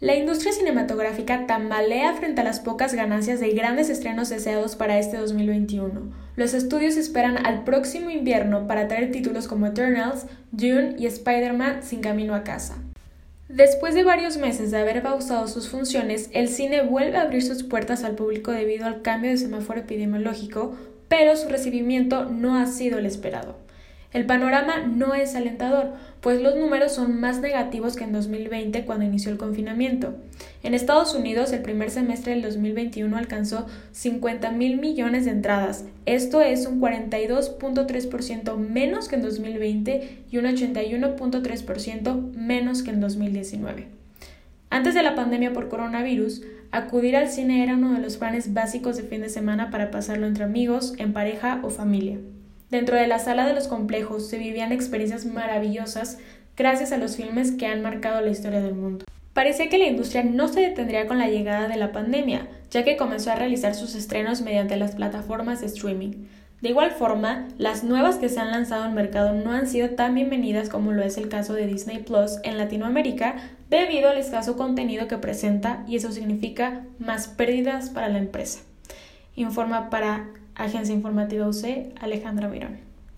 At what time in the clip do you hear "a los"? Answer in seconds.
56.92-57.16